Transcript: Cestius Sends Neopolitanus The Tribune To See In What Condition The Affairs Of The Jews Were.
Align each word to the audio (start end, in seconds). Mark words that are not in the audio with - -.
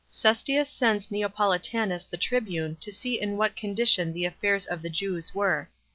Cestius 0.09 0.67
Sends 0.67 1.09
Neopolitanus 1.11 2.09
The 2.09 2.17
Tribune 2.17 2.75
To 2.77 2.91
See 2.91 3.21
In 3.21 3.37
What 3.37 3.55
Condition 3.55 4.13
The 4.13 4.25
Affairs 4.25 4.65
Of 4.65 4.81
The 4.81 4.89
Jews 4.89 5.35
Were. 5.35 5.69